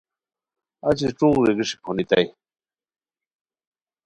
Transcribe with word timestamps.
اچی 0.87 1.07
ݯونگ 1.17 1.37
ریگیݰی 1.47 1.75
پھونتانی 1.83 2.25